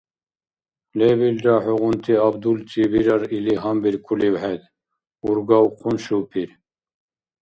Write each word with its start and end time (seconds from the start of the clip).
—Лебилра 0.97 1.55
хӀугъунти 1.63 2.13
абдулти 2.27 2.81
бирар 2.91 3.23
или 3.37 3.53
гьанбиркулив 3.61 4.35
хӀед?– 4.41 4.61
ургавхъун 5.27 5.97
шупир. 6.05 6.49